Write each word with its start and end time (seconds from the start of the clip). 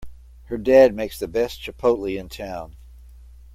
Her 0.45 0.57
dad 0.57 0.95
makes 0.95 1.19
the 1.19 1.27
best 1.27 1.61
chipotle 1.61 2.17
in 2.17 2.27
town! 2.27 2.75